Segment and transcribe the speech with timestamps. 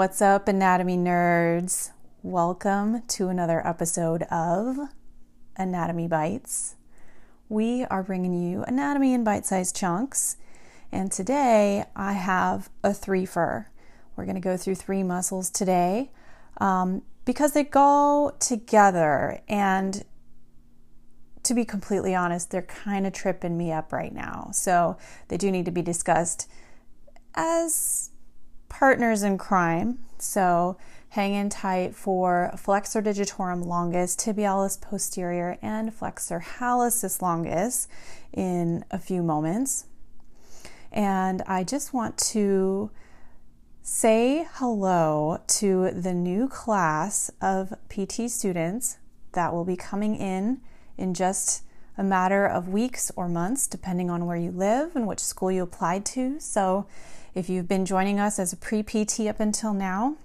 [0.00, 1.90] What's up, anatomy nerds?
[2.22, 4.78] Welcome to another episode of
[5.56, 6.76] Anatomy Bites.
[7.50, 10.38] We are bringing you anatomy in bite sized chunks,
[10.90, 13.66] and today I have a three fur.
[14.16, 16.12] We're going to go through three muscles today
[16.62, 20.02] um, because they go together, and
[21.42, 24.48] to be completely honest, they're kind of tripping me up right now.
[24.54, 24.96] So
[25.28, 26.48] they do need to be discussed
[27.34, 28.09] as
[28.70, 29.98] partners in crime.
[30.18, 30.78] So
[31.10, 37.88] hang in tight for flexor digitorum longus, tibialis posterior, and flexor hallucis longus
[38.32, 39.84] in a few moments.
[40.90, 42.90] And I just want to
[43.82, 48.98] say hello to the new class of PT students
[49.32, 50.60] that will be coming in
[50.96, 51.64] in just
[51.98, 55.62] a matter of weeks or months, depending on where you live and which school you
[55.62, 56.38] applied to.
[56.40, 56.86] So
[57.34, 60.16] if you've been joining us as a pre PT up until now,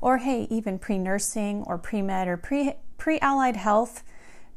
[0.00, 4.02] or hey, even pre nursing or pre med or pre allied health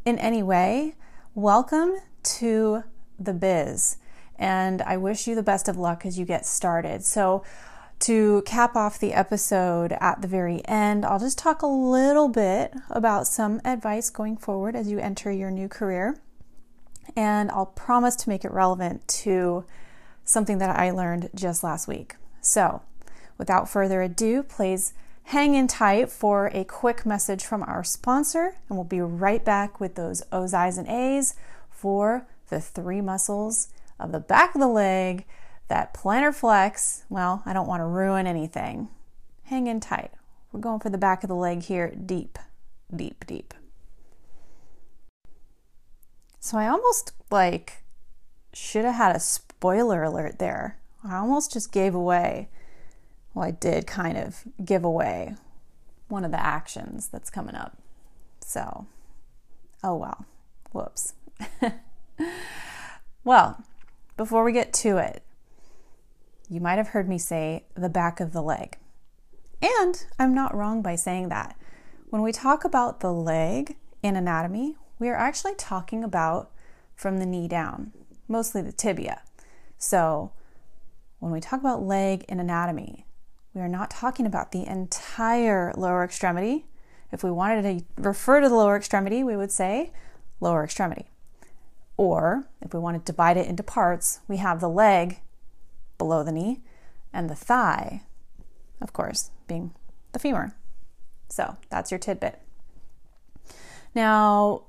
[0.05, 0.95] in any way,
[1.33, 2.83] welcome to
[3.19, 3.97] the biz.
[4.37, 7.03] And I wish you the best of luck as you get started.
[7.03, 7.43] So,
[8.01, 12.73] to cap off the episode at the very end, I'll just talk a little bit
[12.89, 16.17] about some advice going forward as you enter your new career.
[17.15, 19.65] And I'll promise to make it relevant to
[20.23, 22.15] something that I learned just last week.
[22.41, 22.81] So,
[23.37, 24.93] without further ado, please
[25.25, 29.79] hang in tight for a quick message from our sponsor, and we'll be right back
[29.79, 31.35] with those O's, I's, and A's
[31.69, 33.69] for the three muscles
[33.99, 35.25] of the back of the leg
[35.67, 37.03] that plantar flex.
[37.09, 38.89] Well, I don't want to ruin anything.
[39.43, 40.11] Hang in tight.
[40.51, 42.37] We're going for the back of the leg here, deep,
[42.93, 43.53] deep, deep.
[46.39, 47.83] So I almost like
[48.53, 49.19] should have had a
[49.61, 50.79] spoiler alert there.
[51.03, 52.49] I almost just gave away,
[53.35, 55.35] well, I did kind of give away
[56.07, 57.77] one of the actions that's coming up.
[58.43, 58.87] So,
[59.83, 60.25] oh well,
[60.71, 61.13] whoops.
[63.23, 63.63] well,
[64.17, 65.21] before we get to it,
[66.49, 68.79] you might have heard me say the back of the leg.
[69.61, 71.55] And I'm not wrong by saying that.
[72.09, 76.49] When we talk about the leg in anatomy, we are actually talking about
[76.95, 77.91] from the knee down,
[78.27, 79.21] mostly the tibia.
[79.81, 80.31] So,
[81.17, 83.07] when we talk about leg in anatomy,
[83.55, 86.67] we are not talking about the entire lower extremity.
[87.11, 89.91] If we wanted to refer to the lower extremity, we would say
[90.39, 91.09] lower extremity.
[91.97, 95.19] Or if we want to divide it into parts, we have the leg
[95.97, 96.61] below the knee
[97.11, 98.03] and the thigh,
[98.81, 99.73] of course, being
[100.11, 100.55] the femur.
[101.27, 102.39] So that's your tidbit.
[103.95, 104.65] Now,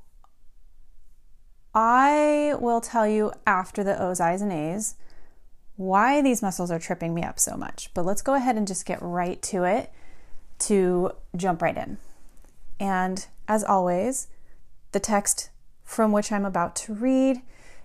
[1.75, 4.95] I will tell you after the O's, I's, and A's
[5.82, 7.91] why these muscles are tripping me up so much.
[7.93, 9.93] But let's go ahead and just get right to it
[10.60, 11.98] to jump right in.
[12.78, 14.28] And as always,
[14.92, 15.50] the text
[15.84, 17.42] from which I'm about to read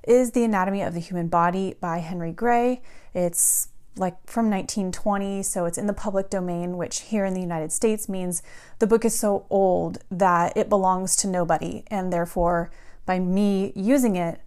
[0.08, 2.82] is The Anatomy of the Human Body by Henry Gray.
[3.14, 7.72] It's like from 1920, so it's in the public domain, which here in the United
[7.72, 8.44] States means
[8.78, 12.70] the book is so old that it belongs to nobody, and therefore
[13.08, 14.40] by me using it,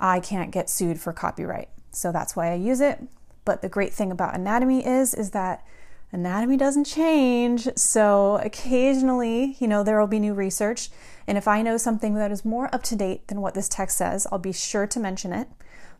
[0.00, 1.68] I can't get sued for copyright.
[1.96, 3.00] So that's why I use it.
[3.44, 5.64] But the great thing about anatomy is is that
[6.12, 7.68] anatomy doesn't change.
[7.76, 10.90] So occasionally, you know, there will be new research,
[11.26, 13.98] and if I know something that is more up to date than what this text
[13.98, 15.48] says, I'll be sure to mention it.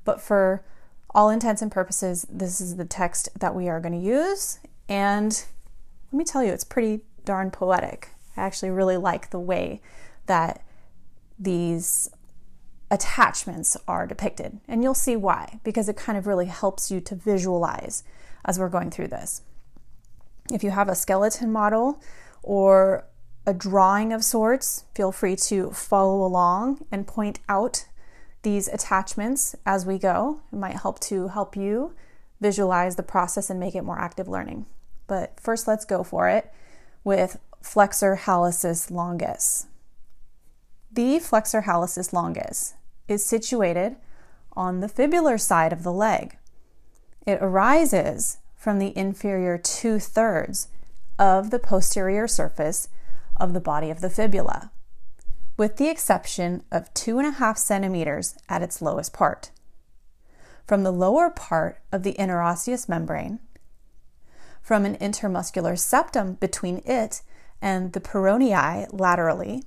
[0.05, 0.65] But for
[1.15, 4.59] all intents and purposes, this is the text that we are going to use.
[4.89, 5.45] And
[6.13, 8.11] let me tell you, it's pretty darn poetic.
[8.37, 9.81] I actually really like the way
[10.27, 10.65] that
[11.39, 12.11] these
[12.95, 14.61] attachments are depicted.
[14.69, 18.05] And you'll see why, because it kind of really helps you to visualize
[18.45, 19.43] as we're going through this.
[20.53, 22.01] If you have a skeleton model
[22.43, 23.07] or
[23.47, 27.87] a drawing of sorts, feel free to follow along and point out
[28.43, 30.41] these attachments as we go.
[30.53, 31.95] It might help to help you
[32.41, 34.67] visualize the process and make it more active learning.
[35.07, 36.53] But first, let's go for it
[37.03, 39.67] with flexor hallucis longus.
[40.93, 42.75] The flexor hallucis longus
[43.09, 43.97] is situated
[44.55, 46.39] on the fibular side of the leg.
[47.27, 50.69] It arises from the inferior two thirds
[51.19, 52.89] of the posterior surface
[53.37, 54.71] of the body of the fibula,
[55.57, 59.51] with the exception of two and a half centimeters at its lowest part.
[60.67, 63.39] From the lower part of the interosseous membrane,
[64.63, 67.21] from an intermuscular septum between it
[67.61, 69.65] and the peronei laterally,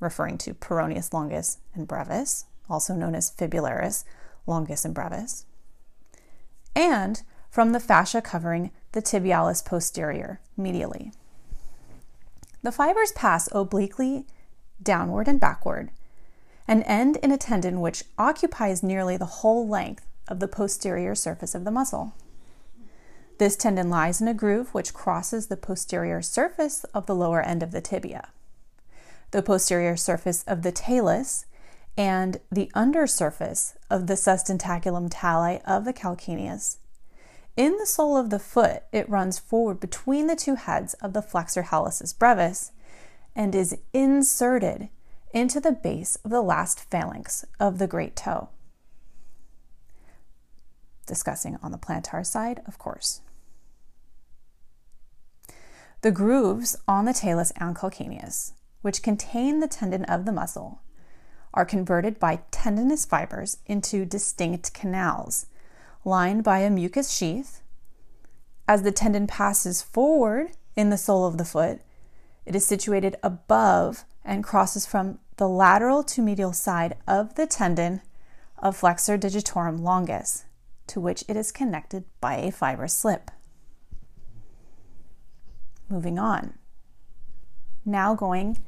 [0.00, 4.04] referring to peroneus longus and brevis, also known as fibularis
[4.46, 5.46] longus and brevis,
[6.74, 11.12] and from the fascia covering the tibialis posterior medially.
[12.62, 14.26] The fibers pass obliquely
[14.82, 15.90] downward and backward
[16.66, 21.54] and end in a tendon which occupies nearly the whole length of the posterior surface
[21.54, 22.14] of the muscle.
[23.38, 27.62] This tendon lies in a groove which crosses the posterior surface of the lower end
[27.62, 28.28] of the tibia,
[29.32, 31.46] the posterior surface of the talus,
[31.96, 36.78] and the undersurface of the sustentaculum tali of the calcaneus.
[37.56, 41.20] In the sole of the foot, it runs forward between the two heads of the
[41.20, 42.72] flexor hallucis brevis
[43.36, 44.88] and is inserted
[45.34, 48.48] into the base of the last phalanx of the great toe.
[51.06, 53.20] Discussing on the plantar side, of course.
[56.00, 60.80] The grooves on the talus and calcaneus, which contain the tendon of the muscle,
[61.54, 65.46] are converted by tendinous fibers into distinct canals
[66.04, 67.62] lined by a mucous sheath.
[68.66, 71.80] As the tendon passes forward in the sole of the foot,
[72.46, 78.00] it is situated above and crosses from the lateral to medial side of the tendon
[78.58, 80.44] of flexor digitorum longus,
[80.86, 83.30] to which it is connected by a fiber slip.
[85.88, 86.54] Moving on.
[87.84, 88.58] Now going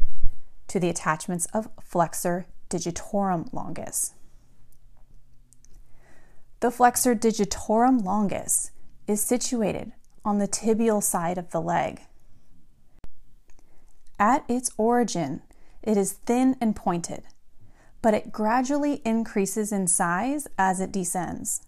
[0.68, 4.14] to the attachments of flexor digitorum longus.
[6.58, 8.72] The flexor digitorum longus
[9.06, 9.92] is situated
[10.24, 12.00] on the tibial side of the leg.
[14.18, 15.42] At its origin,
[15.82, 17.22] it is thin and pointed,
[18.02, 21.62] but it gradually increases in size as it descends.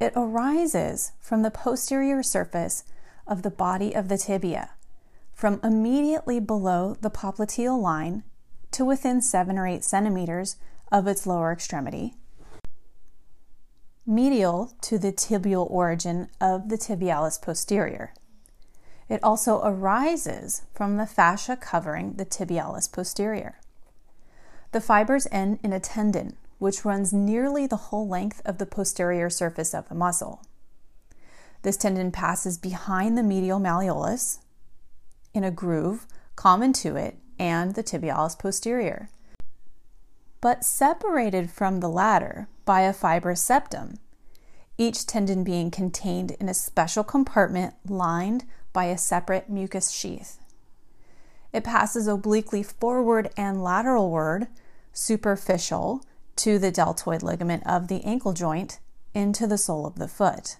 [0.00, 2.82] It arises from the posterior surface
[3.26, 4.70] of the body of the tibia,
[5.32, 8.24] from immediately below the popliteal line
[8.72, 10.56] to within 7 or 8 centimeters
[10.92, 12.14] of its lower extremity,
[14.06, 18.14] medial to the tibial origin of the tibialis posterior.
[19.08, 23.60] It also arises from the fascia covering the tibialis posterior.
[24.72, 29.30] The fibers end in a tendon, which runs nearly the whole length of the posterior
[29.30, 30.42] surface of the muscle.
[31.62, 34.38] This tendon passes behind the medial malleolus
[35.34, 39.08] in a groove common to it and the tibialis posterior,
[40.40, 43.98] but separated from the latter by a fibrous septum,
[44.78, 50.38] each tendon being contained in a special compartment lined by a separate mucous sheath.
[51.52, 54.48] It passes obliquely forward and lateralward,
[54.92, 56.02] superficial
[56.36, 58.78] to the deltoid ligament of the ankle joint
[59.14, 60.56] into the sole of the foot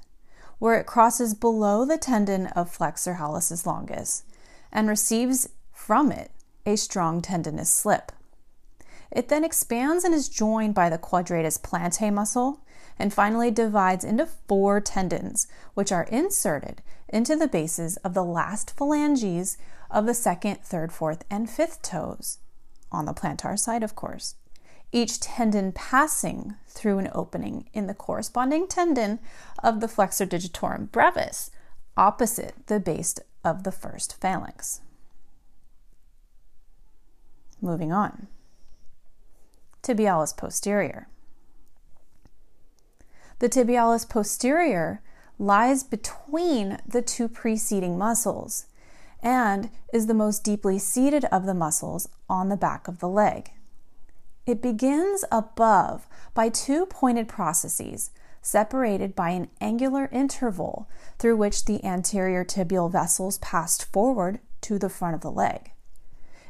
[0.58, 4.22] where it crosses below the tendon of flexor hallucis longus
[4.72, 6.30] and receives from it
[6.66, 8.12] a strong tendinous slip.
[9.10, 12.60] It then expands and is joined by the quadratus plantae muscle
[12.98, 18.76] and finally divides into four tendons, which are inserted into the bases of the last
[18.76, 19.56] phalanges
[19.90, 22.38] of the second, third, fourth, and fifth toes,
[22.90, 24.34] on the plantar side, of course
[24.92, 29.18] each tendon passing through an opening in the corresponding tendon
[29.62, 31.50] of the flexor digitorum brevis,
[31.96, 34.80] opposite the base of the first phalanx.
[37.60, 38.28] Moving on.
[39.82, 41.08] Tibialis posterior.
[43.38, 45.02] The tibialis posterior
[45.38, 48.66] lies between the two preceding muscles
[49.22, 53.50] and is the most deeply seated of the muscles on the back of the leg.
[54.46, 58.10] It begins above by two pointed processes
[58.40, 64.88] separated by an angular interval through which the anterior tibial vessels passed forward to the
[64.88, 65.72] front of the leg.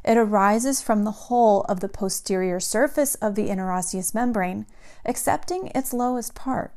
[0.06, 4.66] It arises from the whole of the posterior surface of the interosseous membrane,
[5.04, 6.72] excepting its lowest part,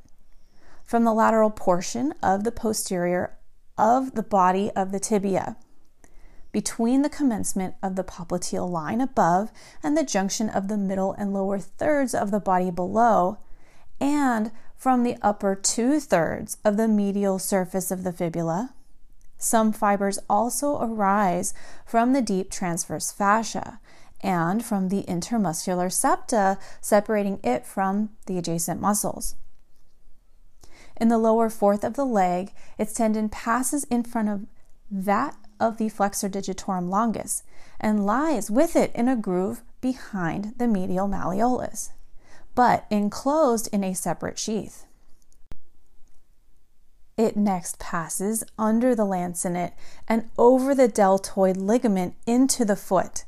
[0.83, 3.37] from the lateral portion of the posterior
[3.77, 5.55] of the body of the tibia
[6.51, 9.51] between the commencement of the popliteal line above
[9.83, 13.37] and the junction of the middle and lower thirds of the body below,
[13.99, 18.73] and from the upper two thirds of the medial surface of the fibula.
[19.39, 21.53] Some fibers also arise
[21.85, 23.79] from the deep transverse fascia
[24.21, 29.35] and from the intermuscular septa, separating it from the adjacent muscles.
[30.97, 34.45] In the lower fourth of the leg, its tendon passes in front of
[34.91, 37.43] that of the flexor digitorum longus
[37.79, 41.91] and lies with it in a groove behind the medial malleolus,
[42.55, 44.85] but enclosed in a separate sheath.
[47.19, 49.73] It next passes under the laciniate
[50.07, 53.25] and over the deltoid ligament into the foot,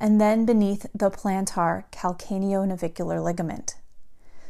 [0.00, 3.76] and then beneath the plantar calcaneonavicular ligament.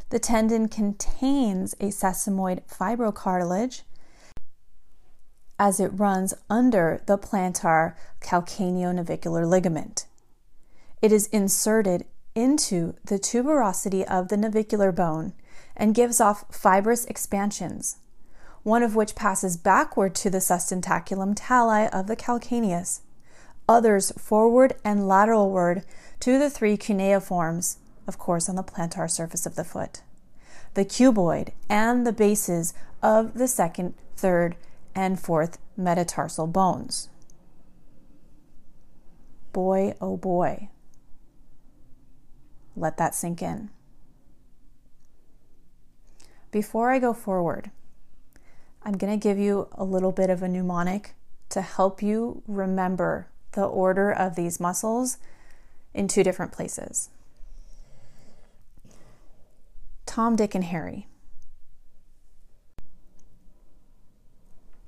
[0.08, 3.82] The tendon contains a sesamoid fibrocartilage
[5.58, 10.06] as it runs under the plantar calcaneonavicular ligament.
[11.02, 15.34] It is inserted into the tuberosity of the navicular bone
[15.76, 17.96] and gives off fibrous expansions,
[18.62, 23.00] one of which passes backward to the sustentaculum tali of the calcaneus,
[23.68, 25.84] others forward and lateralward
[26.20, 30.02] to the three cuneiforms, of course, on the plantar surface of the foot,
[30.74, 34.56] the cuboid, and the bases of the second, third,
[34.94, 37.08] and fourth metatarsal bones.
[39.52, 40.68] Boy, oh boy.
[42.76, 43.70] Let that sink in.
[46.50, 47.70] Before I go forward,
[48.82, 51.14] I'm going to give you a little bit of a mnemonic
[51.50, 55.18] to help you remember the order of these muscles
[55.92, 57.10] in two different places.
[60.06, 61.06] Tom, Dick, and Harry.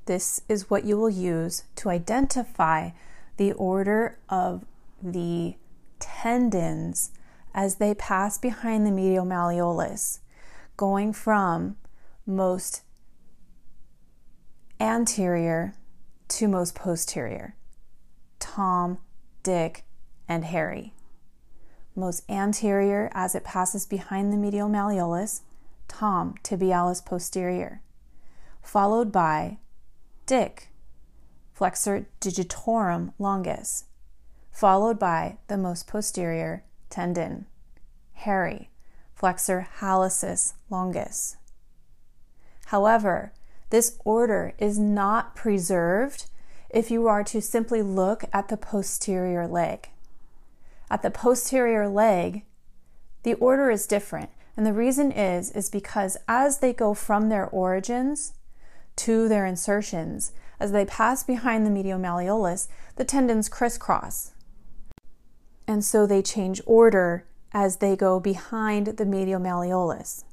[0.06, 2.90] This is what you will use to identify
[3.37, 4.64] the order of
[5.00, 5.54] the
[6.00, 7.12] tendons
[7.54, 10.18] as they pass behind the medial malleolus,
[10.76, 11.76] going from
[12.26, 12.82] most
[14.82, 15.74] anterior
[16.26, 17.54] to most posterior.
[18.40, 18.98] Tom,
[19.44, 19.84] Dick,
[20.28, 20.92] and Harry.
[21.94, 25.42] Most anterior as it passes behind the medial malleolus,
[25.86, 27.80] Tom, tibialis posterior,
[28.60, 29.58] followed by
[30.26, 30.70] Dick,
[31.54, 33.84] flexor digitorum longus,
[34.50, 37.46] followed by the most posterior tendon,
[38.14, 38.70] Harry,
[39.14, 41.36] flexor hallucis longus.
[42.66, 43.32] However,
[43.72, 46.26] this order is not preserved
[46.68, 49.88] if you are to simply look at the posterior leg.
[50.90, 52.44] At the posterior leg,
[53.22, 54.28] the order is different.
[54.58, 58.34] And the reason is is because as they go from their origins
[58.96, 64.32] to their insertions, as they pass behind the medial malleolus, the tendons crisscross.
[65.66, 70.24] And so they change order as they go behind the medial malleolus.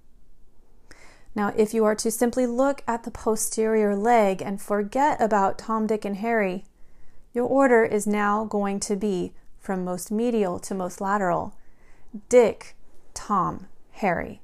[1.36, 5.88] Now, if you are to simply look at the posterior leg and forget about Tom,
[5.88, 6.66] Dick, and Harry,
[7.34, 11.56] your order is now going to be from most medial to most lateral
[12.28, 12.76] Dick,
[13.14, 14.42] Tom, Harry.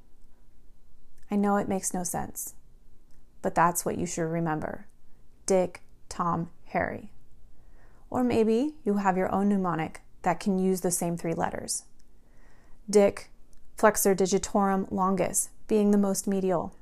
[1.32, 2.54] I know it makes no sense
[3.46, 4.88] but that's what you should remember
[5.46, 7.12] Dick, Tom, Harry.
[8.10, 11.84] Or maybe you have your own mnemonic that can use the same three letters.
[12.89, 13.30] Dick,
[13.75, 16.74] flexor digitorum longus, being the most medial.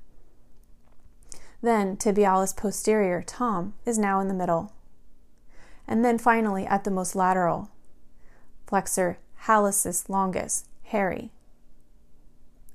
[1.62, 4.74] Then tibialis posterior, Tom, is now in the middle.
[5.88, 7.70] And then finally, at the most lateral,
[8.68, 11.32] flexor hallucis longus, Harry.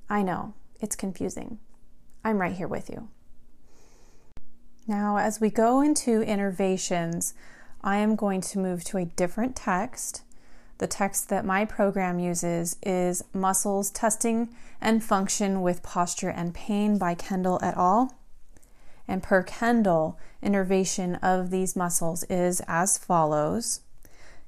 [0.09, 1.59] I know, it's confusing.
[2.25, 3.09] I'm right here with you.
[4.87, 7.35] Now, as we go into innervations,
[7.83, 10.23] I am going to move to a different text.
[10.79, 14.49] The text that my program uses is Muscles Testing
[14.81, 18.15] and Function with Posture and Pain by Kendall et al.
[19.07, 23.81] And per Kendall, innervation of these muscles is as follows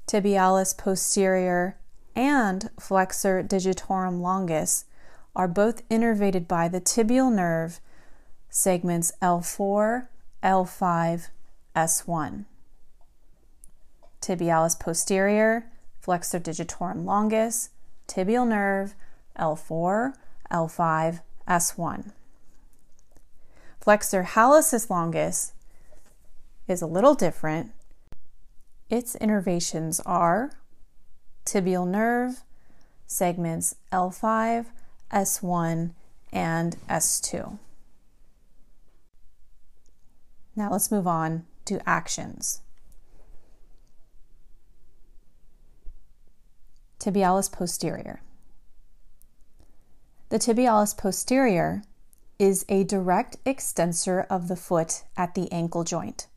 [0.07, 1.77] Tibialis posterior
[2.15, 4.85] and flexor digitorum longus
[5.37, 7.81] are both innervated by the tibial nerve
[8.49, 10.09] segments L4
[10.43, 11.29] L5,
[11.77, 12.45] S1.
[14.21, 15.70] Tibialis posterior,
[16.01, 17.71] flexor digitorum longus,
[18.09, 18.95] tibial nerve,
[19.39, 20.15] L4,
[20.51, 22.13] L5, S1.
[23.81, 25.53] Flexor hallucis longus
[26.69, 27.73] is a little different.
[28.89, 30.51] Its innervations are
[31.45, 32.43] tibial nerve,
[33.07, 34.67] segments L5,
[35.13, 35.93] S1,
[36.33, 37.59] and S2.
[40.55, 42.61] Now let's move on to actions.
[47.01, 48.21] Tibialis posterior.
[50.29, 51.83] The tibialis posterior
[52.39, 56.29] is a direct extensor of the foot at the ankle joint.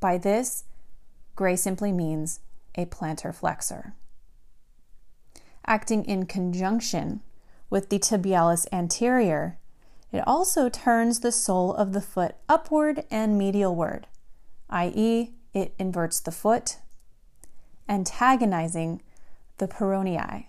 [0.00, 0.64] By this,
[1.36, 2.40] Gray simply means
[2.74, 3.94] a plantar flexor.
[5.66, 7.22] Acting in conjunction
[7.70, 9.56] with the tibialis anterior
[10.12, 14.04] it also turns the sole of the foot upward and medialward,
[14.68, 16.78] i.e., it inverts the foot,
[17.88, 19.02] antagonizing
[19.60, 20.46] the peronei.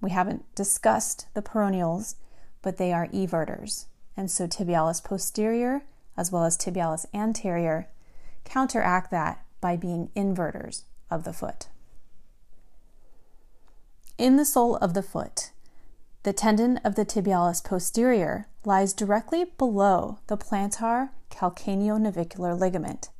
[0.00, 2.14] We haven't discussed the peroneals,
[2.62, 3.86] but they are everters.
[4.16, 5.82] And so tibialis posterior
[6.16, 7.88] as well as tibialis anterior
[8.44, 11.68] counteract that by being inverters of the foot.
[14.18, 15.50] In the sole of the foot,
[16.24, 23.10] The tendon of the tibialis posterior lies directly below the plantar calcaneonavicular ligament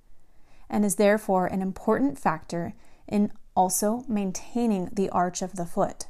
[0.70, 2.72] and is therefore an important factor
[3.06, 6.06] in also maintaining the arch of the foot.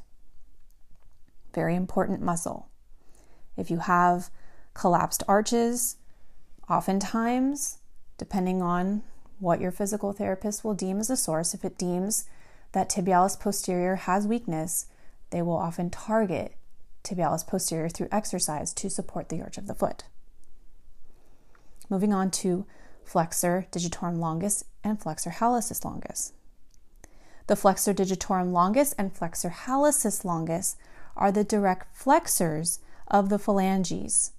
[1.53, 2.69] Very important muscle.
[3.55, 4.29] If you have
[4.73, 5.97] collapsed arches,
[6.69, 7.79] oftentimes,
[8.17, 9.03] depending on
[9.39, 12.25] what your physical therapist will deem as a source, if it deems
[12.71, 14.87] that tibialis posterior has weakness,
[15.29, 16.55] they will often target
[17.03, 20.05] tibialis posterior through exercise to support the arch of the foot.
[21.89, 22.65] Moving on to
[23.03, 26.33] flexor digitorum longus and flexor hallucis longus.
[27.47, 30.77] The flexor digitorum longus and flexor hallucis longus
[31.15, 34.31] are the direct flexors of the phalanges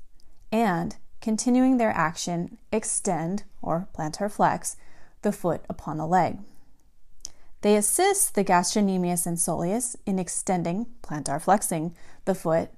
[0.51, 4.77] and, continuing their action, extend or plantar flex
[5.23, 6.39] the foot upon the leg.
[7.63, 11.95] They assist the gastrocnemius and soleus in extending, plantar flexing,
[12.25, 12.71] the foot,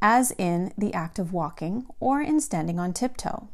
[0.00, 3.48] as in the act of walking or in standing on tiptoe.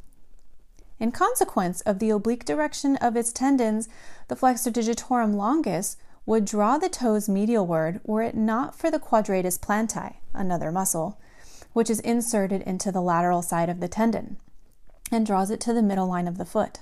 [0.99, 3.89] In consequence of the oblique direction of its tendons,
[4.29, 9.59] the flexor digitorum longus would draw the toes medialward were it not for the quadratus
[9.59, 11.19] plantae, another muscle,
[11.73, 14.39] which is inserted into the lateral side of the tendon
[15.13, 16.81] and draws it to the middle line of the foot.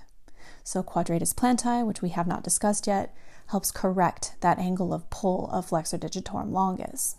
[0.62, 3.14] So, quadratus plantae, which we have not discussed yet,
[3.46, 7.16] helps correct that angle of pull of flexor digitorum longus.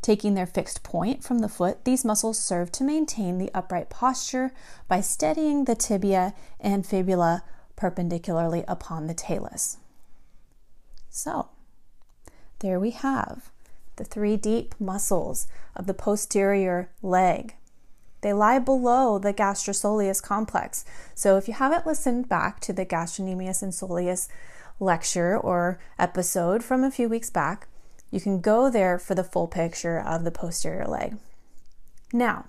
[0.00, 4.52] Taking their fixed point from the foot, these muscles serve to maintain the upright posture
[4.86, 7.42] by steadying the tibia and fibula
[7.74, 9.78] perpendicularly upon the talus.
[11.16, 11.48] So,
[12.58, 13.50] there we have
[13.96, 17.54] the three deep muscles of the posterior leg.
[18.20, 20.84] They lie below the gastrosoleus complex.
[21.14, 24.28] So, if you haven't listened back to the gastrocnemius and soleus
[24.78, 27.66] lecture or episode from a few weeks back,
[28.10, 31.16] you can go there for the full picture of the posterior leg.
[32.12, 32.44] Now,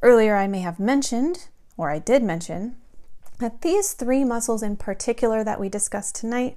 [0.00, 2.76] earlier I may have mentioned, or I did mention,
[3.38, 6.56] that these three muscles in particular that we discussed tonight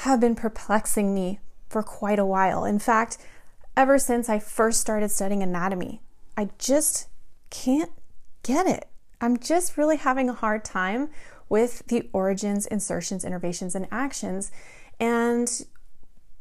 [0.00, 2.64] have been perplexing me for quite a while.
[2.64, 3.18] In fact,
[3.76, 6.00] ever since I first started studying anatomy,
[6.38, 7.08] I just
[7.50, 7.92] can't
[8.42, 8.88] get it.
[9.20, 11.10] I'm just really having a hard time
[11.50, 14.50] with the origins, insertions, innervations, and actions.
[14.98, 15.66] And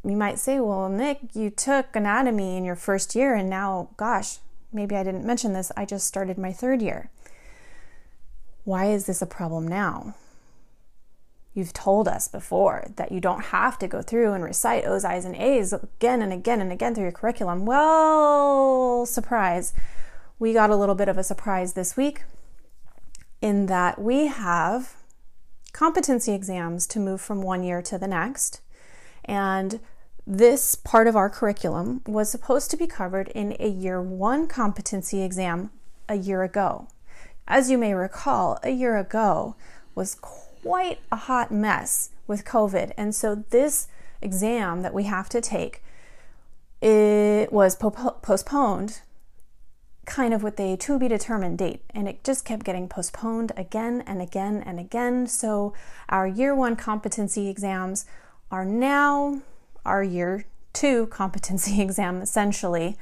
[0.06, 4.38] you might say, well, Nick, you took anatomy in your first year, and now, gosh,
[4.72, 7.10] maybe I didn't mention this, I just started my third year.
[8.64, 10.16] Why is this a problem now?
[11.60, 15.26] You've told us before that you don't have to go through and recite O's, I's,
[15.26, 17.66] and A's again and again and again through your curriculum.
[17.66, 19.74] Well, surprise.
[20.40, 22.24] We got a little bit of a surprise this week
[23.42, 24.96] in that we have
[25.74, 28.62] competency exams to move from one year to the next.
[29.26, 29.82] And
[30.26, 35.24] this part of our curriculum was supposed to be covered in a year one competency
[35.24, 35.72] exam
[36.08, 36.88] a year ago.
[37.50, 39.58] As you may recall, a year ago
[39.94, 40.16] was
[40.64, 42.92] quite a hot mess with COVID.
[42.98, 43.88] And so this
[44.22, 45.82] exam that we have to take
[46.82, 47.92] it was po-
[48.22, 49.02] postponed
[50.06, 51.84] kind of with a to be determined date.
[51.92, 55.28] And it just kept getting postponed again and again and again.
[55.28, 55.74] So
[56.08, 58.06] our year 1 competency exams
[58.50, 59.42] are now
[59.86, 62.98] our year 2 competency exam essentially.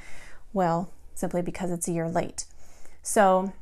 [0.52, 2.44] Well simply because it's a year late.
[3.02, 3.52] So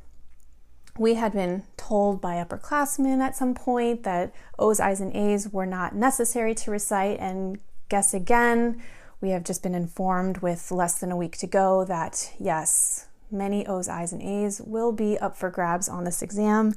[0.99, 5.65] we had been told by upperclassmen at some point that O's, I's, and A's were
[5.65, 8.81] not necessary to recite, and guess again,
[9.21, 13.65] we have just been informed with less than a week to go that yes, many
[13.65, 16.73] O's, I's, and A's will be up for grabs on this exam.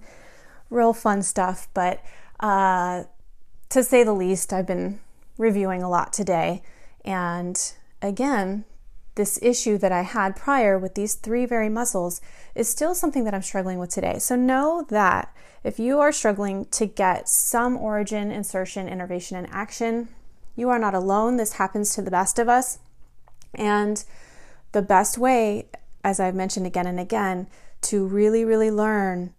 [0.70, 2.02] Real fun stuff, but
[2.40, 3.04] uh,
[3.68, 5.00] to say the least, I've been
[5.36, 6.62] reviewing a lot today.
[7.04, 7.60] And
[8.02, 8.64] again,
[9.20, 12.22] this issue that I had prior with these three very muscles
[12.54, 14.18] is still something that I'm struggling with today.
[14.18, 20.08] So know that if you are struggling to get some origin, insertion, innervation, and action,
[20.56, 21.36] you are not alone.
[21.36, 22.78] This happens to the best of us.
[23.54, 24.02] And
[24.72, 25.68] the best way,
[26.02, 27.46] as I've mentioned again and again,
[27.82, 29.34] to really, really learn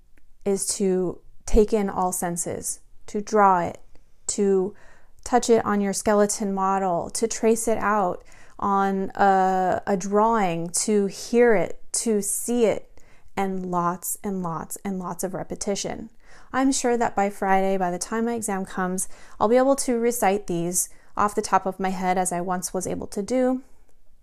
[0.45, 3.79] is to take in all senses, to draw it,
[4.27, 4.75] to
[5.23, 8.23] touch it on your skeleton model, to trace it out
[8.61, 12.87] on a, a drawing, to hear it, to see it,
[13.35, 16.09] and lots and lots and lots of repetition.
[16.53, 19.07] I'm sure that by Friday, by the time my exam comes,
[19.39, 22.73] I'll be able to recite these off the top of my head as I once
[22.73, 23.61] was able to do.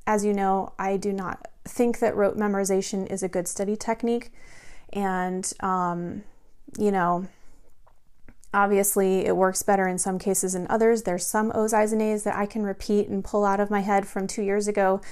[0.07, 4.33] As you know, I do not think that rote memorization is a good study technique.
[4.93, 6.23] And, um,
[6.79, 7.29] you know,
[8.55, 11.03] Obviously, it works better in some cases than others.
[11.03, 14.09] There's some O's, and A's that I can repeat and pull out of my head
[14.09, 15.03] from two years ago,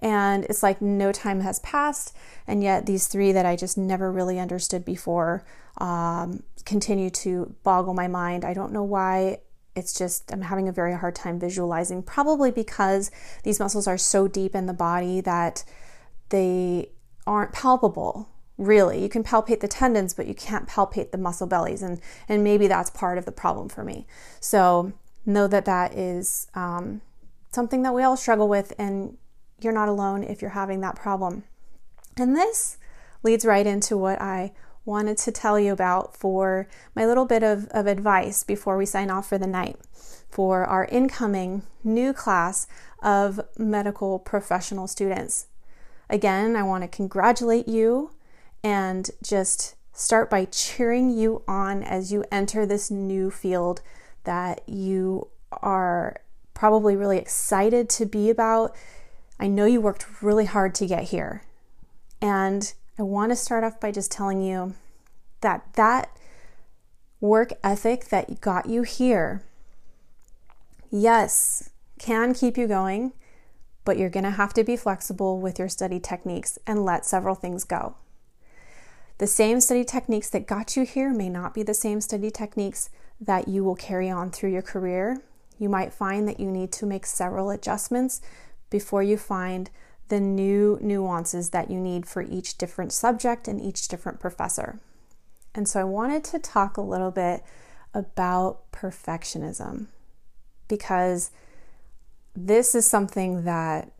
[0.00, 2.16] and it's like no time has passed.
[2.46, 5.44] And yet, these three that I just never really understood before
[5.78, 8.44] um, continue to boggle my mind.
[8.44, 9.40] I don't know why.
[9.74, 13.10] It's just, I'm having a very hard time visualizing, probably because
[13.42, 15.64] these muscles are so deep in the body that
[16.30, 16.92] they
[17.26, 19.02] aren't palpable really.
[19.02, 21.82] You can palpate the tendons, but you can't palpate the muscle bellies.
[21.82, 24.06] And, and maybe that's part of the problem for me.
[24.40, 24.92] So
[25.24, 27.00] know that that is um,
[27.52, 29.18] something that we all struggle with, and
[29.60, 31.44] you're not alone if you're having that problem.
[32.16, 32.78] And this
[33.22, 34.52] leads right into what I
[34.84, 39.10] wanted to tell you about for my little bit of, of advice before we sign
[39.10, 39.76] off for the night
[40.30, 42.66] for our incoming new class
[43.02, 45.46] of medical professional students.
[46.08, 48.10] Again, I want to congratulate you
[48.66, 53.80] and just start by cheering you on as you enter this new field
[54.24, 55.28] that you
[55.62, 56.16] are
[56.52, 58.74] probably really excited to be about.
[59.38, 61.44] I know you worked really hard to get here.
[62.20, 64.74] And I want to start off by just telling you
[65.42, 66.10] that that
[67.20, 69.44] work ethic that got you here,
[70.90, 73.12] yes, can keep you going,
[73.84, 77.36] but you're going to have to be flexible with your study techniques and let several
[77.36, 77.94] things go.
[79.18, 82.90] The same study techniques that got you here may not be the same study techniques
[83.18, 85.22] that you will carry on through your career.
[85.58, 88.20] You might find that you need to make several adjustments
[88.68, 89.70] before you find
[90.08, 94.80] the new nuances that you need for each different subject and each different professor.
[95.54, 97.42] And so I wanted to talk a little bit
[97.94, 99.86] about perfectionism
[100.68, 101.30] because
[102.34, 103.90] this is something that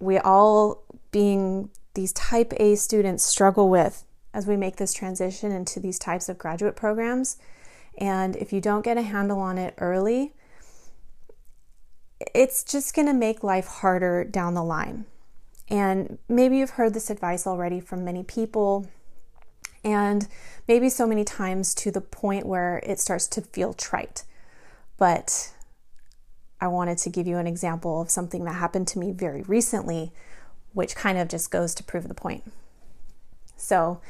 [0.00, 4.04] we all, being these type A students, struggle with
[4.38, 7.38] as we make this transition into these types of graduate programs.
[7.98, 10.32] And if you don't get a handle on it early,
[12.36, 15.06] it's just going to make life harder down the line.
[15.68, 18.86] And maybe you've heard this advice already from many people,
[19.82, 20.28] and
[20.68, 24.22] maybe so many times to the point where it starts to feel trite.
[24.98, 25.52] But
[26.60, 30.12] I wanted to give you an example of something that happened to me very recently,
[30.74, 32.44] which kind of just goes to prove the point.
[33.56, 34.00] So,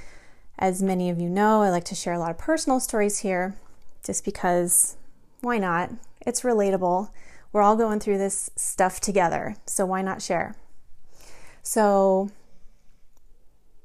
[0.59, 3.57] as many of you know, I like to share a lot of personal stories here
[4.05, 4.97] just because
[5.41, 5.91] why not?
[6.27, 7.11] It's relatable.
[7.53, 10.57] We're all going through this stuff together, so why not share?
[11.63, 12.31] So,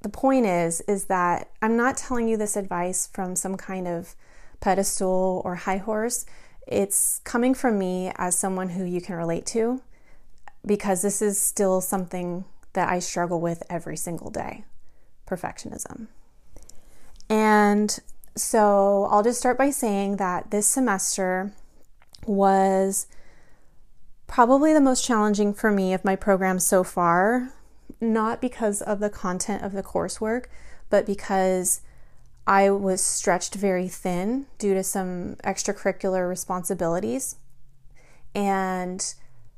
[0.02, 4.16] the point is is that I'm not telling you this advice from some kind of
[4.60, 6.26] pedestal or high horse.
[6.68, 9.82] It's coming from me as someone who you can relate to
[10.66, 14.66] because this is still something that I struggle with every single day
[15.28, 16.08] perfectionism.
[17.34, 18.00] And
[18.36, 21.52] so I'll just start by saying that this semester
[22.28, 23.08] was
[24.28, 27.52] probably the most challenging for me of my program so far,
[28.00, 30.46] not because of the content of the coursework,
[30.92, 31.82] but because
[32.46, 37.38] I was stretched very thin due to some extracurricular responsibilities.
[38.36, 39.12] And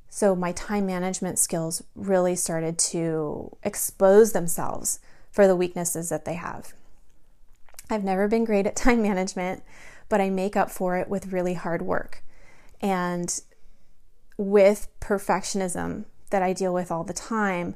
[0.08, 6.36] so my time management skills really started to expose themselves for the weaknesses that they
[6.36, 6.74] have.
[7.90, 9.64] I've never been great at time management,
[10.10, 12.24] but I make up for it with really hard work.
[12.82, 13.40] And
[14.38, 17.76] with perfectionism that I deal with all the time,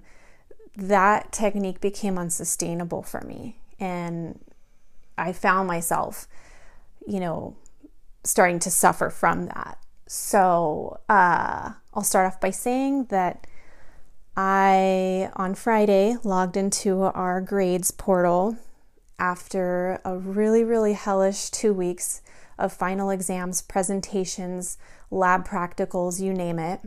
[0.76, 3.60] that technique became unsustainable for me.
[3.80, 4.40] And
[5.18, 6.28] I found myself,
[7.08, 7.56] you know,
[8.24, 9.78] starting to suffer from that.
[10.08, 13.48] So uh, I'll start off by saying that
[14.36, 18.58] I, on Friday, logged into our grades portal
[19.20, 22.22] after a really, really hellish two weeks
[22.58, 24.78] of final exams, presentations,
[25.12, 26.82] lab practicals, you name it.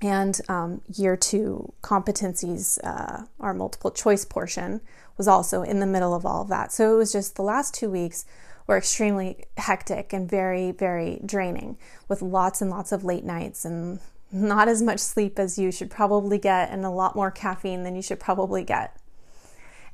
[0.00, 4.82] And um, year two competencies, uh, our multiple choice portion,
[5.16, 6.72] was also in the middle of all of that.
[6.72, 8.26] So it was just the last two weeks
[8.66, 14.00] were extremely hectic and very, very draining with lots and lots of late nights and
[14.32, 17.94] not as much sleep as you should probably get, and a lot more caffeine than
[17.94, 18.96] you should probably get.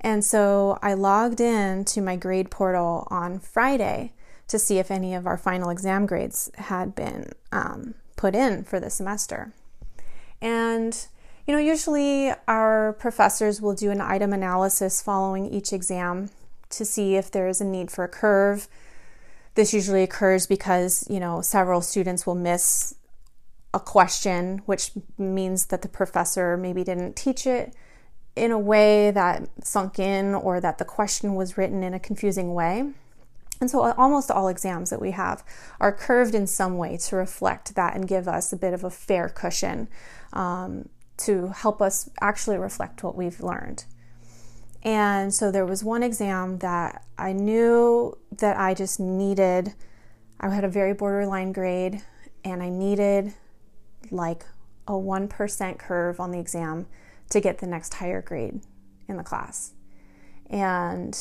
[0.02, 4.12] And so I logged in to my grade portal on Friday
[4.48, 8.80] to see if any of our final exam grades had been um, put in for
[8.80, 9.52] the semester.
[10.40, 11.06] And,
[11.46, 16.30] you know, usually our professors will do an item analysis following each exam
[16.70, 18.68] to see if there is a need for a curve.
[19.54, 22.94] This usually occurs because, you know, several students will miss
[23.72, 27.74] a question, which means that the professor maybe didn't teach it
[28.34, 32.54] in a way that sunk in or that the question was written in a confusing
[32.54, 32.92] way.
[33.60, 35.44] And so almost all exams that we have
[35.78, 38.90] are curved in some way to reflect that and give us a bit of a
[38.90, 39.88] fair cushion
[40.32, 43.84] um, to help us actually reflect what we've learned.
[44.82, 49.74] And so there was one exam that I knew that I just needed,
[50.40, 52.02] I had a very borderline grade,
[52.44, 53.32] and I needed
[54.10, 54.44] like
[54.88, 56.86] a 1% curve on the exam
[57.32, 58.60] to get the next higher grade
[59.08, 59.72] in the class.
[60.48, 61.18] And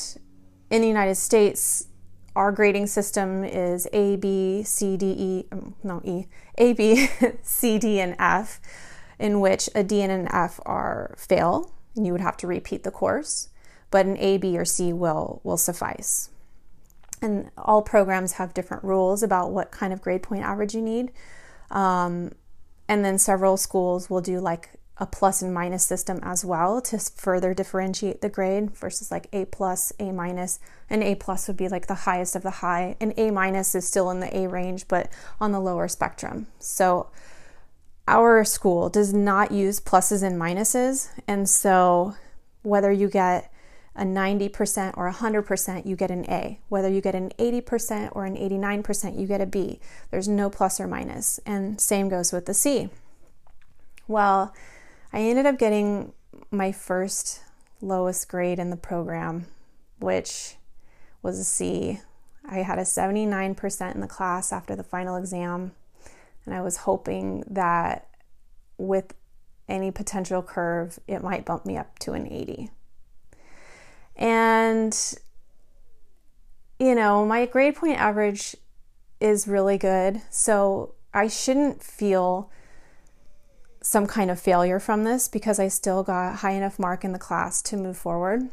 [0.70, 1.88] in the United States,
[2.36, 7.08] our grading system is A, B, C, D, E, um, no, E, A, B,
[7.42, 8.60] C, D, and F,
[9.20, 12.84] in which a D and an F are fail, and you would have to repeat
[12.84, 13.50] the course,
[13.90, 16.30] but an A, B, or C will, will suffice.
[17.22, 21.12] And all programs have different rules about what kind of grade point average you need.
[21.70, 22.32] Um,
[22.88, 27.00] and then several schools will do like a plus and minus system as well to
[27.00, 30.60] further differentiate the grade versus like A plus, A minus.
[30.92, 33.88] And A plus would be like the highest of the high, and A minus is
[33.88, 35.12] still in the A range, but
[35.42, 36.46] on the lower spectrum.
[36.60, 37.10] So
[38.08, 41.10] our school does not use pluses and minuses.
[41.28, 42.14] And so
[42.62, 43.52] whether you get
[43.96, 46.60] a 90% or 100%, you get an A.
[46.70, 49.80] Whether you get an 80% or an 89%, you get a B.
[50.12, 51.40] There's no plus or minus.
[51.44, 52.90] And same goes with the C.
[54.08, 54.54] Well,
[55.14, 56.14] I ended up getting
[56.52, 57.42] my first
[57.82, 59.48] lowest grade in the program,
[60.00, 60.56] which
[61.22, 62.00] was a C.
[62.50, 65.74] I had a 79% in the class after the final exam,
[66.46, 68.08] and I was hoping that
[68.78, 69.14] with
[69.68, 72.72] any potential curve, it might bump me up to an 80.
[74.16, 74.98] And,
[76.80, 78.56] you know, my grade point average
[79.20, 82.50] is really good, so I shouldn't feel
[83.82, 87.20] some kind of failure from this because I still got high enough mark in the
[87.20, 88.50] class to move forward.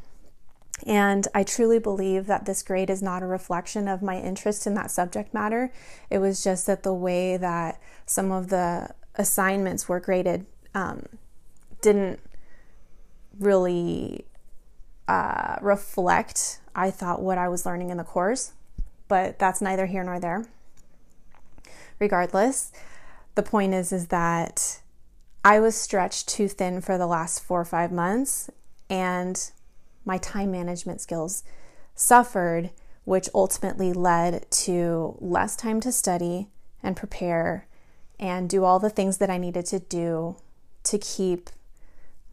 [0.87, 4.75] And I truly believe that this grade is not a reflection of my interest in
[4.75, 5.73] that subject matter.
[6.09, 11.05] It was just that the way that some of the assignments were graded um,
[11.83, 12.21] didn't
[13.39, 14.25] really
[15.09, 18.53] uh, reflect, I thought, what I was learning in the course.
[19.09, 20.47] But that's neither here nor there.
[21.99, 22.73] Regardless,
[23.35, 24.81] the point is, is that
[25.49, 28.51] I was stretched too thin for the last four or five months,
[28.91, 29.51] and
[30.05, 31.43] my time management skills
[31.95, 32.69] suffered,
[33.05, 36.49] which ultimately led to less time to study
[36.83, 37.67] and prepare
[38.21, 40.37] and do all the things that I needed to do
[40.83, 41.49] to keep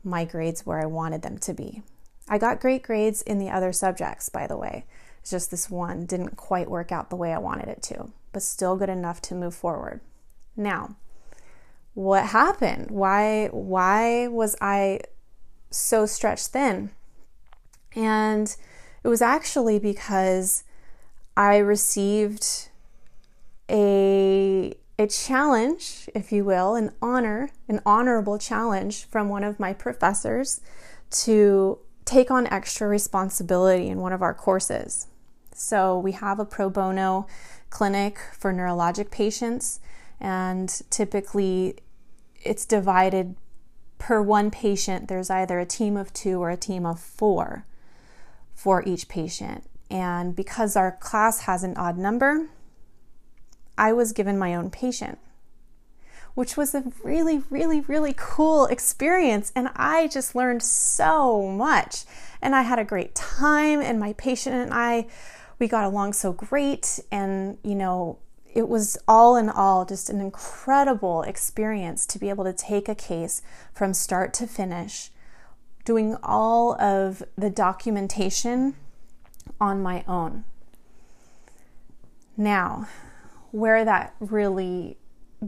[0.04, 1.84] my grades where I wanted them to be.
[2.28, 4.84] I got great grades in the other subjects, by the way.
[5.22, 8.44] It's just this one didn't quite work out the way I wanted it to, but
[8.44, 10.02] still good enough to move forward.
[10.58, 10.98] Now,
[11.96, 12.92] what happened?
[12.92, 15.00] Why why was I
[15.72, 16.92] so stretched thin?
[17.96, 18.56] And
[19.04, 20.64] it was actually because
[21.36, 22.70] I received
[23.70, 29.74] a a challenge, if you will, an honor, an honorable challenge from one of my
[29.74, 30.62] professors
[31.12, 35.08] to take on extra responsibility in one of our courses.
[35.54, 37.28] So we have a pro bono
[37.70, 39.80] clinic for neurologic patients,
[40.20, 41.78] and typically
[42.46, 43.36] it's divided
[43.98, 45.08] per one patient.
[45.08, 47.66] There's either a team of two or a team of four
[48.54, 49.66] for each patient.
[49.90, 52.48] And because our class has an odd number,
[53.78, 55.20] I was given my own patient,
[56.34, 59.52] which was a really, really, really cool experience.
[59.56, 62.06] And I just learned so much.
[62.42, 65.08] And I had a great time, and my patient and I,
[65.60, 67.00] we got along so great.
[67.12, 68.20] And, you know,
[68.56, 72.96] it was all in all just an incredible experience to be able to take a
[72.96, 73.42] case
[73.74, 75.12] from start to finish,
[75.84, 78.76] doing all of the documentation
[79.60, 80.46] on my own.
[82.38, 82.88] Now,
[83.52, 84.98] where that really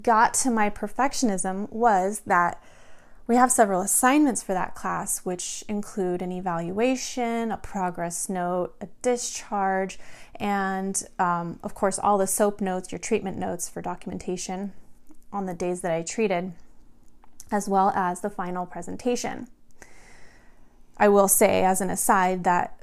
[0.02, 2.62] got to my perfectionism was that
[3.28, 8.88] we have several assignments for that class, which include an evaluation, a progress note, a
[9.02, 10.00] discharge,
[10.40, 14.74] and um, of course, all the SOAP notes, your treatment notes for documentation
[15.32, 16.54] on the days that I treated,
[17.52, 19.48] as well as the final presentation.
[20.98, 22.78] I will say, as an aside, that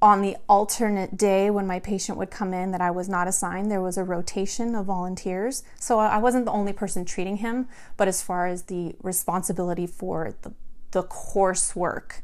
[0.00, 3.70] on the alternate day when my patient would come in that I was not assigned,
[3.70, 5.64] there was a rotation of volunteers.
[5.80, 10.34] So I wasn't the only person treating him, but as far as the responsibility for
[10.42, 10.52] the,
[10.92, 12.20] the coursework,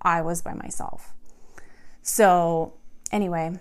[0.00, 1.12] I was by myself.
[2.02, 2.74] So,
[3.12, 3.60] anyway,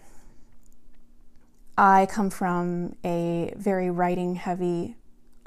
[1.81, 4.97] I come from a very writing heavy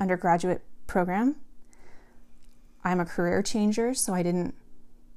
[0.01, 1.37] undergraduate program.
[2.83, 4.57] I'm a career changer, so I didn't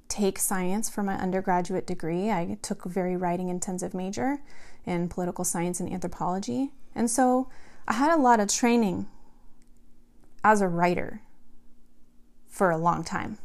[0.09, 2.29] take science for my undergraduate degree.
[2.29, 4.43] I took a very writing intensive major
[4.85, 6.69] in political science and anthropology.
[6.93, 7.49] And so
[7.87, 9.07] I had a lot of training
[10.43, 11.23] as a writer
[12.47, 13.39] for a long time.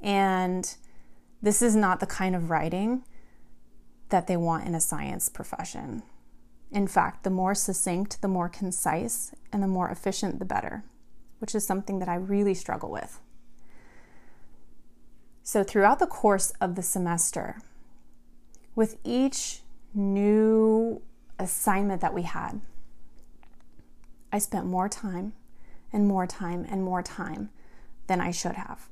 [0.00, 0.72] And
[1.42, 3.02] this is not the kind of writing
[4.10, 6.04] that they want in a science profession.
[6.74, 10.82] In fact, the more succinct, the more concise, and the more efficient, the better,
[11.38, 13.20] which is something that I really struggle with.
[15.44, 17.58] So, throughout the course of the semester,
[18.74, 19.60] with each
[19.94, 21.00] new
[21.38, 22.60] assignment that we had,
[24.32, 25.32] I spent more time
[25.92, 27.50] and more time and more time
[28.08, 28.88] than I should have.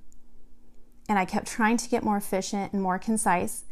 [1.09, 3.65] And I kept trying to get more efficient and more concise,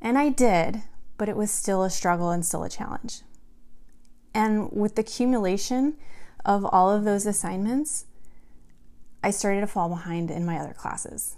[0.00, 0.80] and I did,
[1.18, 3.20] but it was still a struggle and still a challenge.
[4.34, 5.96] And with the accumulation
[6.44, 8.06] of all of those assignments,
[9.22, 11.36] I started to fall behind in my other classes.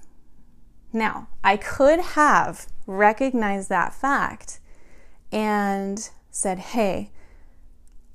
[0.93, 4.61] Now, I could have recognized that fact
[5.31, 7.11] and said, hey,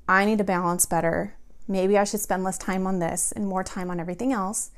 [0.08, 1.36] I need to balance better.
[1.68, 4.72] Maybe I should spend less time on this and more time on everything else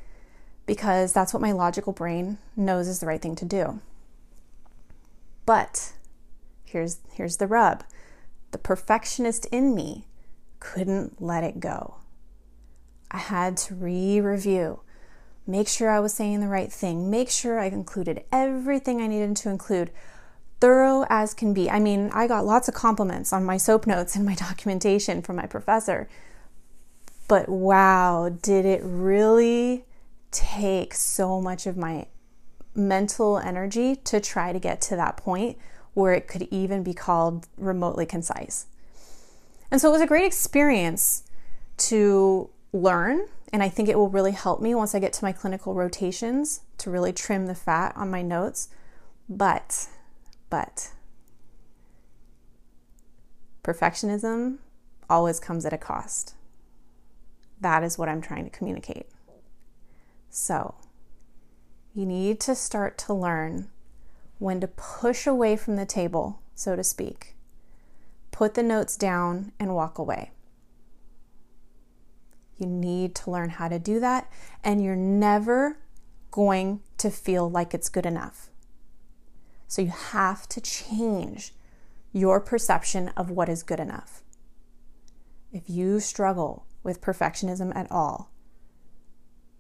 [0.66, 3.80] because that's what my logical brain knows is the right thing to do.
[5.46, 5.94] But
[6.66, 7.84] here's, here's the rub
[8.54, 10.08] the perfectionist in me
[10.60, 11.96] couldn't let it go.
[13.12, 14.80] I had to re review,
[15.46, 19.36] make sure I was saying the right thing, make sure I included everything I needed
[19.38, 19.92] to include,
[20.62, 21.70] thorough as can be.
[21.70, 25.36] I mean, I got lots of compliments on my SOAP notes and my documentation from
[25.36, 26.08] my professor,
[27.28, 29.86] but wow, did it really
[30.32, 32.08] take so much of my
[32.76, 35.58] mental energy to try to get to that point
[35.94, 38.66] where it could even be called remotely concise.
[39.70, 41.24] And so it was a great experience
[41.78, 43.28] to learn.
[43.52, 46.62] And I think it will really help me once I get to my clinical rotations
[46.80, 48.70] to really trim the fat on my notes.
[49.30, 49.88] But,
[50.50, 50.92] but,
[53.64, 54.58] perfectionism
[55.10, 56.36] always comes at a cost.
[57.62, 59.08] That is what I'm trying to communicate.
[60.30, 60.76] So,
[61.94, 63.70] you need to start to learn
[64.44, 67.34] when to push away from the table, so to speak,
[68.32, 70.32] put the notes down, and walk away.
[72.58, 74.30] You need to learn how to do that,
[74.62, 75.78] and you're never
[76.30, 78.50] going to feel like it's good enough.
[79.70, 81.54] So you have to change
[82.12, 84.24] your perception of what is good enough.
[85.54, 88.30] If you struggle with perfectionism at all,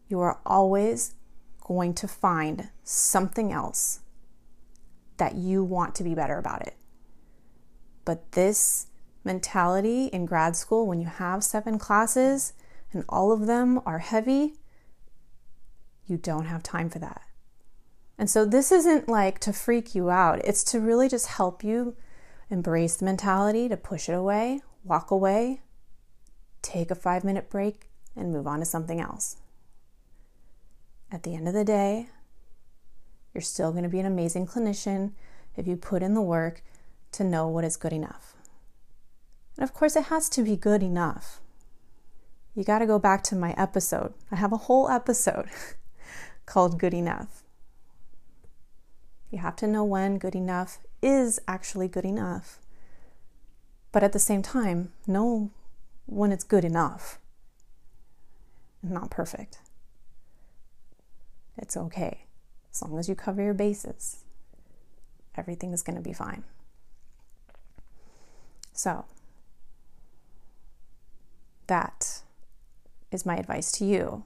[0.10, 1.14] you are always
[1.62, 4.02] going to find something else
[5.18, 6.76] that you want to be better about it.
[8.06, 8.88] But this
[9.24, 12.54] mentality in grad school, when you have seven classes
[12.92, 14.56] and all of them are heavy,
[16.06, 17.22] you don't have time for that.
[18.18, 21.96] And so, this isn't like to freak you out, it's to really just help you
[22.50, 25.62] embrace the mentality, to push it away, walk away,
[26.62, 29.38] take a five minute break, and move on to something else.
[31.12, 32.10] At the end of the day,
[33.34, 35.12] you're still going to be an amazing clinician
[35.56, 36.64] if you put in the work
[37.14, 38.36] to know what is good enough.
[39.58, 41.40] And of course, it has to be good enough.
[42.56, 44.14] You got to go back to my episode.
[44.32, 45.50] I have a whole episode
[46.46, 47.44] called Good Enough.
[49.32, 52.60] You have to know when good enough is actually good enough.
[53.92, 55.50] But at the same time, know
[56.06, 57.20] when it's good enough.
[58.84, 59.60] Not perfect.
[61.58, 62.23] It's okay.
[62.74, 64.24] As long as you cover your bases,
[65.36, 66.44] everything is going to be fine.
[68.74, 69.06] So,
[71.68, 72.22] that
[73.12, 74.24] is my advice to you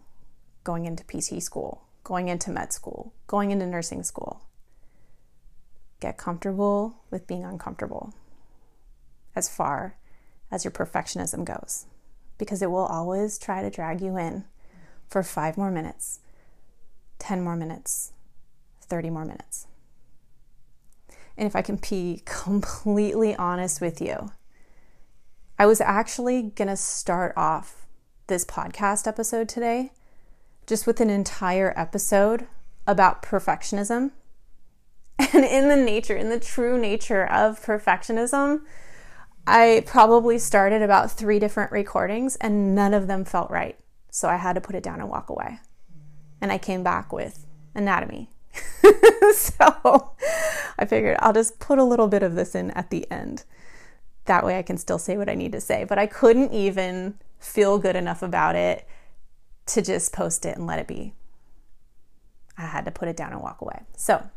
[0.64, 4.42] going into PT school, going into med school, going into nursing school.
[6.00, 8.14] Get comfortable with being uncomfortable
[9.36, 9.98] as far
[10.50, 11.86] as your perfectionism goes,
[12.38, 14.46] because it will always try to drag you in
[15.10, 16.20] for five more minutes,
[17.20, 18.14] 10 more minutes,
[18.88, 19.68] 30 more minutes.
[21.38, 24.32] And if I can be completely honest with you,
[25.60, 27.88] I was actually going to start off
[28.28, 29.92] this podcast episode today
[30.68, 32.48] just with an entire episode
[32.86, 34.12] about perfectionism.
[35.34, 38.62] And in the nature, in the true nature of perfectionism,
[39.48, 43.80] I probably started about three different recordings and none of them felt right.
[44.12, 45.60] So I had to put it down and walk away.
[46.40, 48.30] And I came back with anatomy
[49.34, 50.12] so
[50.78, 53.44] I figured I'll just put a little bit of this in at the end.
[54.26, 55.84] That way I can still say what I need to say.
[55.84, 58.88] But I couldn't even feel good enough about it
[59.68, 61.14] to just post it and let it be.
[62.58, 63.82] I had to put it down and walk away.
[63.96, 64.30] So,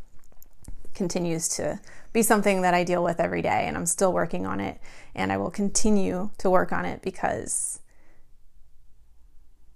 [0.95, 1.81] continues to
[2.13, 4.79] be something that I deal with every day, and I'm still working on it,
[5.15, 7.81] and I will continue to work on it because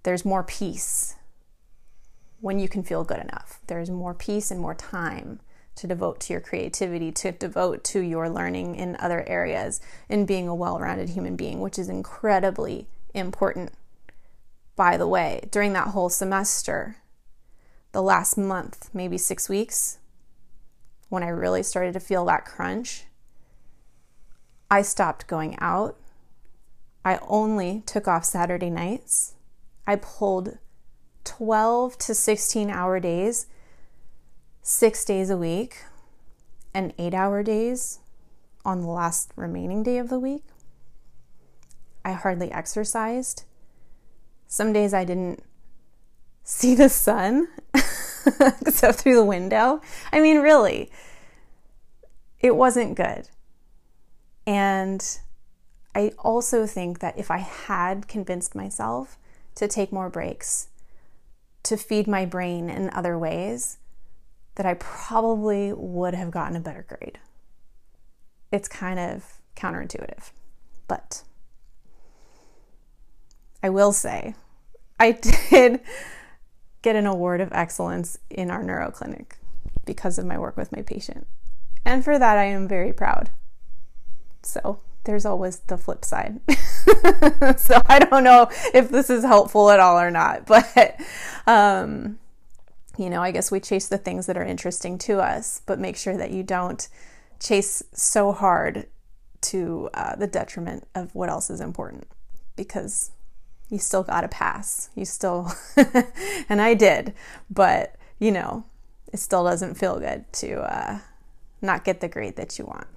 [0.03, 1.15] there's more peace
[2.45, 3.59] when you can feel good enough.
[3.65, 5.39] There's more peace and more time
[5.73, 10.47] to devote to your creativity, to devote to your learning in other areas, in being
[10.47, 13.71] a well rounded human being, which is incredibly important.
[14.75, 16.97] By the way, during that whole semester,
[17.93, 19.97] the last month, maybe six weeks,
[21.09, 23.05] when I really started to feel that crunch,
[24.69, 25.97] I stopped going out.
[27.03, 29.33] I only took off Saturday nights.
[29.87, 30.59] I pulled
[31.25, 33.47] 12 to 16 hour days,
[34.61, 35.83] six days a week,
[36.73, 37.99] and eight hour days
[38.63, 40.43] on the last remaining day of the week.
[42.03, 43.43] I hardly exercised.
[44.47, 45.43] Some days I didn't
[46.43, 47.47] see the sun
[48.61, 49.81] except through the window.
[50.13, 50.91] I mean, really,
[52.39, 53.29] it wasn't good.
[54.45, 55.03] And
[55.95, 59.17] I also think that if I had convinced myself
[59.55, 60.67] to take more breaks,
[61.65, 63.77] to feed my brain in other ways,
[64.55, 67.19] that I probably would have gotten a better grade.
[68.51, 70.31] It's kind of counterintuitive,
[70.87, 71.23] but
[73.61, 74.35] I will say
[74.99, 75.11] I
[75.49, 75.81] did
[76.81, 79.37] get an award of excellence in our neuro clinic
[79.85, 81.27] because of my work with my patient.
[81.83, 83.29] And for that, I am very proud.
[84.41, 86.39] So there's always the flip side.
[87.57, 90.99] so I don't know if this is helpful at all or not, but
[91.47, 92.19] um,
[92.97, 95.97] you know, I guess we chase the things that are interesting to us, but make
[95.97, 96.87] sure that you don't
[97.39, 98.87] chase so hard
[99.41, 102.07] to uh, the detriment of what else is important
[102.55, 103.11] because
[103.69, 104.89] you still got to pass.
[104.95, 105.51] You still,
[106.49, 107.13] and I did,
[107.49, 108.65] but you know,
[109.11, 110.99] it still doesn't feel good to uh,
[111.61, 112.87] not get the grade that you want.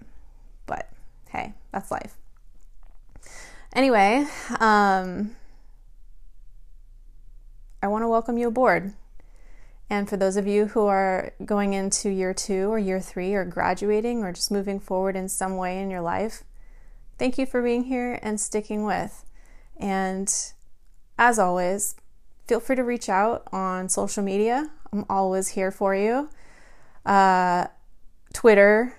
[0.66, 0.88] But
[1.30, 2.16] hey, that's life.
[3.72, 4.26] Anyway,
[4.60, 5.36] um,
[7.82, 8.94] I want to welcome you aboard.
[9.90, 13.44] And for those of you who are going into year two or year three or
[13.44, 16.44] graduating or just moving forward in some way in your life,
[17.18, 19.24] thank you for being here and sticking with.
[19.78, 20.32] And
[21.18, 21.94] as always,
[22.46, 24.70] feel free to reach out on social media.
[24.92, 26.28] I'm always here for you.
[27.06, 27.68] Uh,
[28.32, 28.94] Twitter,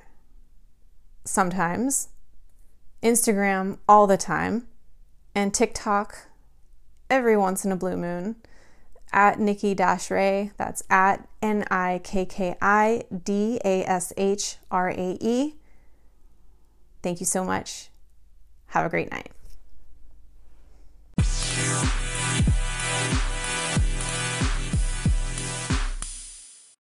[1.23, 2.09] sometimes,
[3.01, 4.67] Instagram, all the time,
[5.33, 6.27] and TikTok,
[7.09, 8.35] every once in a blue moon,
[9.11, 10.51] at Nikki Dash Ray.
[10.57, 15.55] That's at N I K K I D A S H R A E.
[17.01, 17.89] Thank you so much.
[18.67, 19.31] Have a great night.